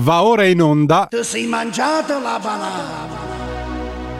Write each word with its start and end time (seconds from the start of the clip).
Va 0.00 0.22
ora 0.22 0.46
in 0.46 0.62
onda. 0.62 1.06
Ti 1.10 1.22
sei 1.22 1.46
mangiato 1.46 2.18
la 2.18 2.38
banana 2.42 3.10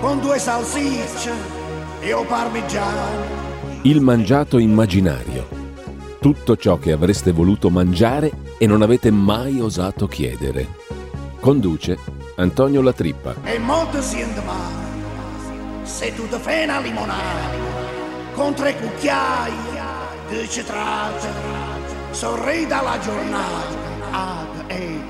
con 0.00 0.20
due 0.20 0.38
salsicce 0.38 1.32
e 2.00 2.12
o 2.12 2.24
parmigiano. 2.24 3.80
Il 3.84 4.02
mangiato 4.02 4.58
immaginario. 4.58 5.48
Tutto 6.20 6.56
ciò 6.56 6.78
che 6.78 6.92
avreste 6.92 7.32
voluto 7.32 7.70
mangiare 7.70 8.30
e 8.58 8.66
non 8.66 8.82
avete 8.82 9.10
mai 9.10 9.60
osato 9.60 10.06
chiedere. 10.06 10.68
Conduce 11.40 11.98
Antonio 12.36 12.82
Latrippa. 12.82 13.36
E 13.42 13.58
molto 13.58 14.02
siente 14.02 14.42
male 14.42 14.90
se 15.84 16.14
tu 16.14 16.28
ti 16.28 16.36
fai 16.36 16.64
una 16.64 16.80
limonata 16.80 17.48
con 18.34 18.52
tre 18.52 18.76
cucchiai 18.76 19.52
di 20.28 20.48
citrate. 20.50 21.28
Sorridi 22.10 22.66
dalla 22.66 22.98
giornata. 22.98 23.80
Ad, 24.10 24.70
o. 24.70 25.01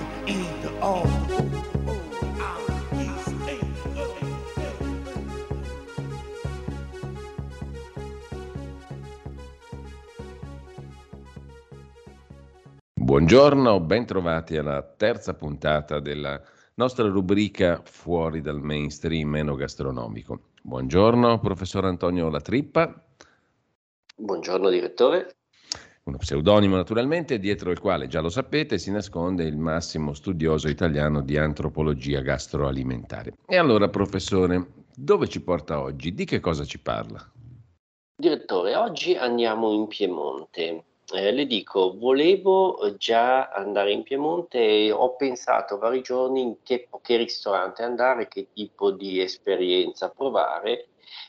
Buongiorno, 12.95 13.79
bentrovati 13.79 14.57
alla 14.57 14.83
terza 14.83 15.35
puntata 15.35 16.01
della 16.01 16.43
nostra 16.75 17.07
rubrica 17.07 17.81
Fuori 17.85 18.41
dal 18.41 18.61
mainstream 18.61 19.37
enogastronomico. 19.37 20.49
Buongiorno, 20.63 21.39
professor 21.39 21.85
Antonio 21.85 22.29
Latrippa. 22.29 22.93
Buongiorno 24.17 24.69
direttore. 24.69 25.42
Uno 26.05 26.17
pseudonimo 26.17 26.75
naturalmente, 26.75 27.39
dietro 27.39 27.71
il 27.71 27.79
quale, 27.79 28.09
già 28.09 28.21
lo 28.21 28.29
sapete, 28.29 28.77
si 28.77 28.91
nasconde 28.91 29.45
il 29.45 29.57
massimo 29.57 30.15
studioso 30.15 30.67
italiano 30.67 31.21
di 31.21 31.37
antropologia 31.37 32.21
gastroalimentare. 32.21 33.35
E 33.47 33.57
allora, 33.57 33.89
professore, 33.89 34.67
dove 34.97 35.29
ci 35.29 35.41
porta 35.41 35.81
oggi? 35.81 36.13
Di 36.13 36.25
che 36.25 36.41
cosa 36.41 36.65
ci 36.65 36.81
parla? 36.81 37.25
Direttore, 38.17 38.75
oggi 38.75 39.15
andiamo 39.15 39.73
in 39.73 39.87
Piemonte. 39.87 40.85
Eh, 41.15 41.31
le 41.31 41.47
dico, 41.47 41.97
volevo 41.97 42.95
già 42.99 43.51
andare 43.51 43.93
in 43.93 44.03
Piemonte 44.03 44.59
e 44.59 44.91
ho 44.91 45.15
pensato 45.15 45.79
vari 45.79 46.03
giorni 46.03 46.41
in 46.41 46.57
che, 46.65 46.89
che 47.01 47.17
ristorante 47.17 47.85
andare, 47.85 48.27
che 48.27 48.49
tipo 48.53 48.91
di 48.91 49.21
esperienza 49.21 50.09
provare 50.09 50.89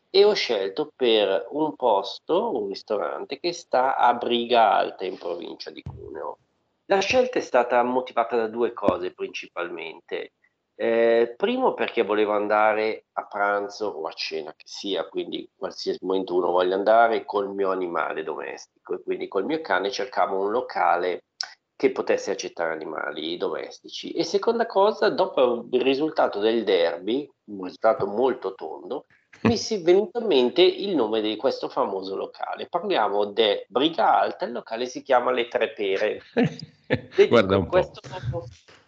e 0.10 0.24
ho 0.24 0.34
scelto 0.34 0.92
per 0.96 1.48
un 1.52 1.76
posto, 1.76 2.56
un 2.56 2.68
ristorante 2.68 3.40
che 3.40 3.52
sta 3.52 3.98
a 3.98 4.14
Briga 4.14 4.72
Alta 4.74 5.06
in 5.06 5.18
provincia 5.18 5.72
di 5.72 5.82
Cuneo. 5.82 6.38
La 6.86 7.00
scelta 7.00 7.40
è 7.40 7.42
stata 7.42 7.82
motivata 7.84 8.36
da 8.36 8.48
due 8.48 8.74
cose 8.74 9.14
principalmente. 9.14 10.34
Eh, 10.76 11.36
primo 11.38 11.74
perché 11.74 12.04
volevo 12.04 12.34
andare 12.34 13.06
a 13.14 13.26
pranzo 13.26 13.88
o 13.88 14.08
a 14.08 14.12
cena 14.12 14.54
che 14.56 14.66
sia, 14.66 15.08
quindi 15.08 15.48
qualsiasi 15.56 16.00
momento 16.02 16.36
uno 16.36 16.52
voglia 16.52 16.76
andare 16.76 17.26
col 17.26 17.50
mio 17.50 17.70
animale 17.70 18.24
domestico 18.24 18.96
e 18.96 19.04
quindi 19.04 19.28
col 19.28 19.46
mio 19.46 19.62
cane 19.62 19.92
cercavo 19.92 20.40
un 20.40 20.52
locale 20.52 21.26
che 21.76 21.92
potesse 21.92 22.32
accettare 22.32 22.74
animali 22.74 23.38
domestici. 23.38 24.12
E 24.12 24.24
seconda 24.24 24.66
cosa, 24.66 25.10
dopo 25.10 25.68
il 25.72 25.82
risultato 25.82 26.40
del 26.40 26.64
derby, 26.64 27.30
un 27.46 27.64
risultato 27.64 28.08
molto 28.08 28.54
tondo, 28.56 29.06
mi 29.42 29.58
si 29.58 29.76
è 29.76 29.82
venuto 29.82 30.20
in 30.20 30.26
mente 30.28 30.62
il 30.62 30.96
nome 30.96 31.22
di 31.22 31.36
questo 31.36 31.68
famoso 31.70 32.16
locale. 32.16 32.68
Parliamo 32.68 33.26
di 33.26 33.66
Briga 33.68 34.20
Alta, 34.20 34.46
il 34.46 34.54
locale 34.54 34.86
si 34.86 35.02
chiama 35.02 35.32
Le 35.32 35.48
Tre 35.48 35.74
Pere. 35.74 36.22
Le 36.88 37.28
Guarda 37.28 37.58
un 37.58 37.64
po'. 37.64 37.70
questo, 37.70 38.02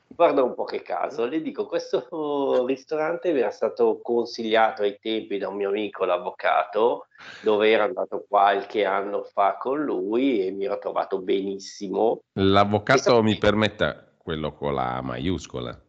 guarda 0.08 0.44
un 0.44 0.54
po' 0.56 0.64
che 0.64 0.82
caso, 0.82 1.26
le 1.26 1.42
dico, 1.42 1.66
questo 1.66 2.66
ristorante 2.66 3.34
mi 3.34 3.40
era 3.40 3.52
stato 3.52 4.00
consigliato 4.02 4.84
ai 4.84 4.98
tempi 5.00 5.38
da 5.38 5.50
un 5.50 5.56
mio 5.56 5.70
amico, 5.70 6.06
l'avvocato, 6.06 7.08
dove 7.42 7.70
ero 7.70 7.84
andato 7.84 8.26
qualche 8.28 8.86
anno 8.86 9.24
fa 9.24 9.58
con 9.58 9.84
lui 9.84 10.46
e 10.46 10.52
mi 10.52 10.66
ero 10.66 10.78
trovato 10.78 11.20
benissimo. 11.20 12.22
L'avvocato 12.34 13.22
mi 13.22 13.38
permetta 13.38 14.14
quello 14.18 14.54
con 14.54 14.74
la 14.74 15.02
maiuscola. 15.02 15.80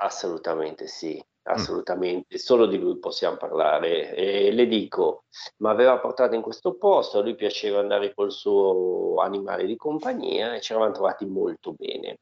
Assolutamente 0.00 0.86
sì, 0.86 1.22
assolutamente, 1.52 2.38
solo 2.38 2.66
di 2.66 2.78
lui 2.78 2.98
possiamo 2.98 3.36
parlare. 3.36 4.14
E 4.14 4.52
le 4.52 4.66
dico, 4.66 5.24
mi 5.58 5.68
aveva 5.68 5.98
portato 5.98 6.34
in 6.34 6.42
questo 6.42 6.74
posto, 6.74 7.18
a 7.18 7.22
lui 7.22 7.34
piaceva 7.34 7.80
andare 7.80 8.14
col 8.14 8.32
suo 8.32 9.16
animale 9.20 9.66
di 9.66 9.76
compagnia 9.76 10.54
e 10.54 10.60
ci 10.60 10.72
eravamo 10.72 10.92
trovati 10.92 11.26
molto 11.26 11.74
bene. 11.76 12.18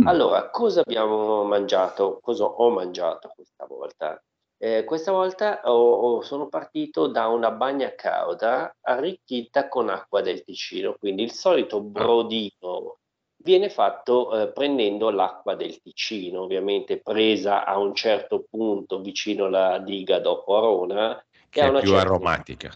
Mm. 0.00 0.06
Allora, 0.06 0.50
cosa 0.50 0.80
abbiamo 0.80 1.44
mangiato? 1.44 2.18
Cosa 2.20 2.44
ho 2.44 2.70
mangiato 2.70 3.32
questa 3.34 3.64
volta? 3.66 4.20
Eh, 4.56 4.84
questa 4.84 5.12
volta 5.12 5.60
ho- 5.64 5.94
ho- 6.16 6.22
sono 6.22 6.48
partito 6.48 7.06
da 7.06 7.26
una 7.28 7.50
bagna 7.50 7.94
cauda 7.94 8.74
arricchita 8.80 9.68
con 9.68 9.88
acqua 9.88 10.20
del 10.20 10.42
Ticino, 10.42 10.94
quindi 10.98 11.22
il 11.22 11.32
solito 11.32 11.80
brodino 11.80 12.98
viene 13.44 13.68
fatto 13.68 14.32
eh, 14.40 14.52
prendendo 14.52 15.10
l'acqua 15.10 15.54
del 15.54 15.80
Ticino, 15.82 16.40
ovviamente 16.42 17.00
presa 17.00 17.64
a 17.66 17.76
un 17.78 17.94
certo 17.94 18.44
punto 18.48 19.00
vicino 19.00 19.44
alla 19.44 19.78
diga 19.78 20.18
dopo 20.18 20.56
Arona, 20.56 21.22
Che 21.50 21.60
è 21.60 21.70
più 21.70 21.80
certa- 21.90 22.00
aromatica. 22.00 22.70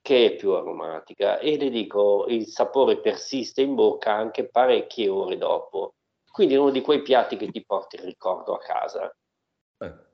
che 0.00 0.26
è 0.26 0.34
più 0.34 0.52
aromatica 0.52 1.38
e 1.38 1.56
le 1.58 1.70
dico 1.70 2.24
il 2.26 2.46
sapore 2.46 2.98
persiste 3.00 3.60
in 3.62 3.74
bocca 3.76 4.12
anche 4.12 4.48
parecchie 4.48 5.08
ore 5.08 5.36
dopo. 5.36 5.94
Quindi 6.28 6.54
è 6.54 6.56
uno 6.56 6.70
di 6.70 6.80
quei 6.80 7.02
piatti 7.02 7.36
che 7.36 7.50
ti 7.50 7.62
porti 7.64 7.96
il 7.96 8.02
ricordo 8.02 8.54
a 8.54 8.58
casa. 8.58 9.14
Eh, 9.78 10.10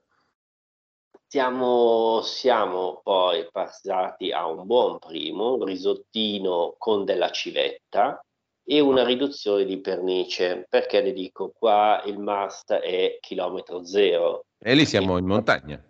Siamo, 1.31 2.21
siamo 2.22 3.00
poi 3.03 3.47
passati 3.53 4.33
a 4.33 4.47
un 4.47 4.67
buon 4.67 4.99
primo, 4.99 5.55
un 5.55 5.65
risottino 5.65 6.75
con 6.78 7.05
della 7.05 7.31
civetta 7.31 8.22
e 8.71 8.81
una 8.81 9.03
riduzione 9.03 9.65
di 9.65 9.81
pernice, 9.81 10.67
perché 10.69 11.01
le 11.01 11.15
dico 11.15 11.55
qua 11.59 12.03
il 12.05 12.19
must 12.19 12.71
è 12.75 13.17
chilometro 13.19 13.83
zero. 13.83 14.45
E 14.59 14.75
lì 14.75 14.84
siamo 14.84 15.17
in 15.17 15.25
montagna. 15.25 15.83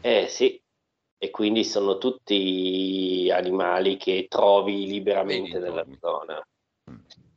Eh 0.00 0.26
sì, 0.26 0.60
e 1.16 1.30
quindi 1.30 1.62
sono 1.62 1.96
tutti 1.98 3.30
animali 3.32 3.96
che 3.96 4.26
trovi 4.28 4.88
liberamente 4.88 5.60
nella 5.60 5.86
zona. 6.00 6.44
Mm. 6.90 6.96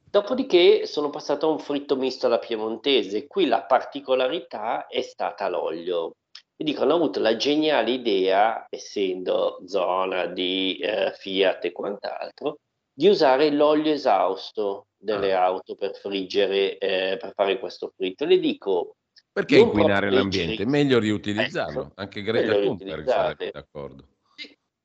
Dopodiché 0.09 0.87
sono 0.87 1.11
passato 1.11 1.47
a 1.47 1.51
un 1.51 1.59
fritto 1.59 1.95
misto 1.95 2.25
alla 2.25 2.39
piemontese. 2.39 3.27
Qui 3.27 3.45
la 3.45 3.61
particolarità 3.61 4.87
è 4.87 5.01
stata 5.01 5.47
l'olio. 5.47 6.15
Mi 6.55 6.65
dicono, 6.65 6.85
hanno 6.85 7.03
avuto 7.03 7.19
la 7.19 7.35
geniale 7.35 7.91
idea, 7.91 8.65
essendo 8.67 9.61
zona 9.67 10.25
di 10.25 10.77
eh, 10.77 11.13
Fiat 11.15 11.65
e 11.65 11.71
quant'altro, 11.71 12.57
di 13.01 13.07
usare 13.07 13.49
l'olio 13.49 13.91
esausto 13.91 14.89
delle 14.95 15.33
Ah. 15.33 15.45
auto 15.45 15.73
per 15.73 15.95
friggere, 15.95 16.77
eh, 16.77 17.17
per 17.19 17.33
fare 17.33 17.57
questo 17.57 17.91
fritto. 17.95 18.25
Le 18.25 18.37
dico, 18.37 18.97
Perché 19.33 19.57
inquinare 19.57 20.11
l'ambiente? 20.11 20.65
Meglio 20.67 20.99
riutilizzarlo. 20.99 21.81
Ecco, 21.81 21.91
Anche 21.95 22.21
Greta 22.21 22.53
Thunberg 22.59 23.07
sarebbe 23.07 23.49
d'accordo. 23.51 24.05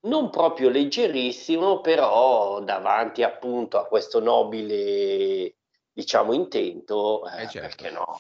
non 0.06 0.30
proprio 0.30 0.70
leggerissimo, 0.70 1.80
però 1.82 2.62
davanti 2.62 3.22
appunto 3.22 3.76
a 3.76 3.86
questo 3.86 4.18
nobile, 4.20 5.56
diciamo, 5.92 6.32
intento, 6.32 7.28
eh, 7.28 7.42
Eh, 7.42 7.48
certo. 7.48 7.82
perché 7.82 7.90
no? 7.90 8.18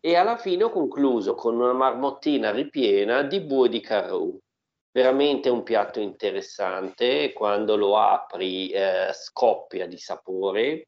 E 0.00 0.16
alla 0.16 0.36
fine 0.38 0.64
ho 0.64 0.70
concluso 0.70 1.34
con 1.34 1.54
una 1.60 1.72
marmottina 1.72 2.50
ripiena 2.50 3.22
di 3.22 3.40
bue 3.40 3.68
di 3.68 3.80
carrù. 3.80 4.36
Veramente 5.04 5.48
un 5.48 5.64
piatto 5.64 5.98
interessante, 5.98 7.32
quando 7.32 7.74
lo 7.74 7.98
apri 7.98 8.68
eh, 8.70 9.10
scoppia 9.12 9.88
di 9.88 9.98
sapore 9.98 10.86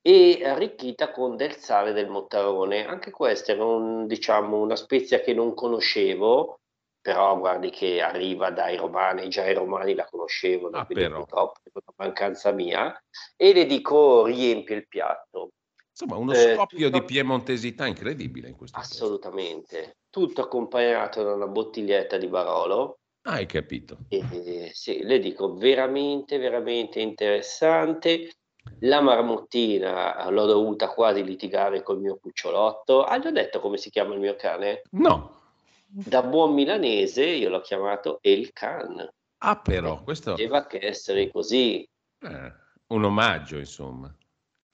e 0.00 0.44
arricchita 0.44 1.10
con 1.10 1.34
del 1.34 1.56
sale 1.56 1.92
del 1.92 2.08
Mottarone. 2.08 2.86
Anche 2.86 3.10
questa 3.10 3.50
era 3.50 3.64
un, 3.64 4.06
diciamo, 4.06 4.60
una 4.60 4.76
spezia 4.76 5.18
che 5.20 5.34
non 5.34 5.54
conoscevo, 5.54 6.60
però 7.00 7.36
guardi 7.40 7.70
che 7.70 8.00
arriva 8.00 8.50
dai 8.50 8.76
romani, 8.76 9.28
già 9.28 9.44
i 9.48 9.54
romani 9.54 9.94
la 9.96 10.04
conoscevano, 10.04 10.76
Ah, 10.76 10.84
quindi 10.86 11.06
però. 11.06 11.16
purtroppo 11.16 11.58
è 11.64 11.70
una 11.72 11.94
mancanza 11.96 12.52
mia, 12.52 13.02
e 13.36 13.52
le 13.52 13.66
dico 13.66 14.26
riempie 14.26 14.76
il 14.76 14.86
piatto. 14.86 15.48
Insomma, 15.90 16.16
uno 16.18 16.34
Eh, 16.34 16.54
scoppio 16.54 16.88
tutto- 16.88 17.00
di 17.00 17.04
piemontesità 17.04 17.84
incredibile 17.84 18.46
in 18.46 18.54
questo. 18.56 18.78
Assolutamente, 18.78 19.96
tutto 20.08 20.40
accompagnato 20.40 21.24
da 21.24 21.32
una 21.34 21.48
bottiglietta 21.48 22.16
di 22.16 22.28
Barolo. 22.28 22.99
Ah, 23.22 23.34
hai 23.34 23.46
capito. 23.46 23.98
E, 24.08 24.70
sì, 24.72 25.02
le 25.02 25.18
dico 25.18 25.54
veramente, 25.54 26.38
veramente 26.38 27.00
interessante. 27.00 28.32
La 28.80 29.00
marmottina 29.00 30.28
l'ho 30.30 30.46
dovuta 30.46 30.88
quasi 30.88 31.22
litigare 31.22 31.82
col 31.82 32.00
mio 32.00 32.18
cucciolotto. 32.18 33.04
Ah, 33.04 33.18
gli 33.18 33.26
ho 33.26 33.30
detto 33.30 33.60
come 33.60 33.76
si 33.76 33.90
chiama 33.90 34.14
il 34.14 34.20
mio 34.20 34.36
cane? 34.36 34.82
No. 34.92 35.38
Da 35.86 36.22
buon 36.22 36.54
milanese 36.54 37.24
io 37.24 37.50
l'ho 37.50 37.60
chiamato 37.60 38.18
El 38.22 38.52
Can. 38.52 39.06
Ah, 39.38 39.60
però, 39.60 40.02
questo 40.02 40.30
Doveva 40.30 40.66
che 40.66 40.78
essere 40.82 41.30
così. 41.30 41.86
eh, 42.22 42.52
un 42.88 43.04
omaggio, 43.04 43.58
insomma. 43.58 44.14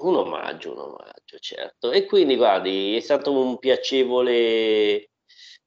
Un 0.03 0.15
omaggio, 0.15 0.73
un 0.73 0.79
omaggio, 0.79 1.39
certo. 1.39 1.91
E 1.91 2.05
quindi 2.05 2.37
guardi, 2.37 2.95
è 2.97 3.01
stato 3.01 3.33
un 3.33 3.59
piacevole 3.59 5.11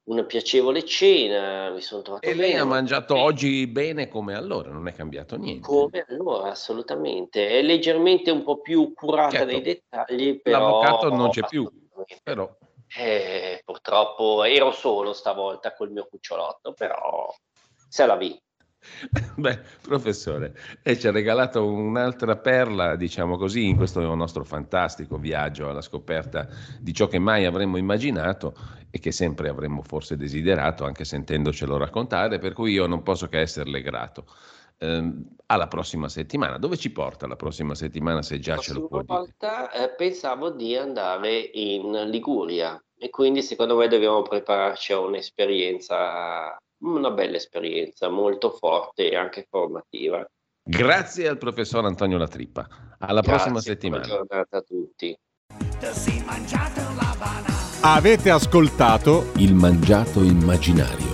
una 0.09 0.23
piacevole 0.23 0.83
cena, 0.85 1.69
mi 1.69 1.81
sono 1.81 2.01
trovato 2.01 2.25
E 2.27 2.33
lei 2.33 2.49
bene. 2.51 2.61
ha 2.61 2.65
mangiato 2.65 3.15
oggi 3.15 3.67
bene 3.67 4.07
come 4.07 4.33
allora, 4.33 4.71
non 4.71 4.87
è 4.87 4.93
cambiato 4.93 5.37
niente. 5.37 5.67
Come 5.67 6.05
allora, 6.09 6.49
assolutamente. 6.49 7.47
È 7.47 7.61
leggermente 7.61 8.31
un 8.31 8.43
po' 8.43 8.59
più 8.59 8.91
curata 8.93 9.31
Certo. 9.31 9.45
nei 9.45 9.61
dettagli, 9.61 10.41
però 10.41 10.59
L'avvocato 10.59 11.09
non 11.09 11.29
c'è 11.29 11.45
più, 11.47 11.69
però 12.23 12.49
Eh, 12.97 13.61
purtroppo 13.63 14.43
ero 14.43 14.71
solo 14.71 15.13
stavolta 15.13 15.75
col 15.75 15.91
mio 15.91 16.07
cucciolotto, 16.09 16.73
però 16.73 17.31
se 17.87 18.05
la 18.07 18.15
vi. 18.15 18.35
Beh, 19.35 19.59
professore, 19.81 20.55
e 20.81 20.97
ci 20.97 21.07
ha 21.07 21.11
regalato 21.11 21.65
un'altra 21.65 22.37
perla, 22.37 22.95
diciamo 22.95 23.37
così, 23.37 23.67
in 23.67 23.75
questo 23.75 24.01
nostro 24.15 24.43
fantastico 24.43 25.17
viaggio 25.17 25.69
alla 25.69 25.81
scoperta 25.81 26.47
di 26.79 26.93
ciò 26.93 27.07
che 27.07 27.19
mai 27.19 27.45
avremmo 27.45 27.77
immaginato 27.77 28.53
e 28.89 28.99
che 28.99 29.11
sempre 29.11 29.49
avremmo 29.49 29.81
forse 29.81 30.15
desiderato, 30.15 30.85
anche 30.85 31.05
sentendocelo 31.05 31.77
raccontare, 31.77 32.39
per 32.39 32.53
cui 32.53 32.71
io 32.71 32.87
non 32.87 33.03
posso 33.03 33.27
che 33.27 33.39
esserle 33.39 33.81
grato. 33.81 34.25
Ehm, 34.81 35.35
alla 35.47 35.67
prossima 35.67 36.07
settimana. 36.07 36.57
Dove 36.57 36.77
ci 36.77 36.91
porta 36.91 37.27
la 37.27 37.35
prossima 37.35 37.75
settimana, 37.75 38.21
se 38.21 38.39
già 38.39 38.55
La 38.55 38.61
ce 38.61 38.73
lo 38.73 38.87
può 38.87 39.01
dire? 39.01 39.13
volta 39.13 39.71
eh, 39.71 39.93
pensavo 39.93 40.51
di 40.51 40.75
andare 40.75 41.37
in 41.37 41.91
Liguria 42.09 42.81
e 42.97 43.09
quindi 43.09 43.41
secondo 43.41 43.75
me 43.75 43.87
dobbiamo 43.87 44.21
prepararci 44.21 44.93
a 44.93 44.99
un'esperienza, 44.99 46.55
una 46.79 47.11
bella 47.11 47.37
esperienza, 47.37 48.09
molto 48.09 48.51
forte 48.51 49.09
e 49.09 49.15
anche 49.15 49.47
formativa. 49.49 50.25
Grazie 50.61 51.27
al 51.27 51.37
professor 51.37 51.85
Antonio 51.85 52.17
Latrippa. 52.17 52.67
Alla 52.99 53.21
prossima 53.21 53.53
Grazie, 53.53 53.71
settimana. 53.71 54.05
Buona 54.05 54.25
giornata 54.27 54.57
a 54.57 54.61
tutti. 54.61 55.17
La. 55.81 55.93
Avete 57.81 58.29
ascoltato 58.29 59.31
Il 59.37 59.55
mangiato 59.55 60.21
immaginario 60.21 61.08